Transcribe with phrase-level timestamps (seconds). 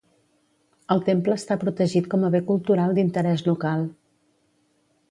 [0.95, 3.87] El temple està protegit com a bé cultural d'interès local.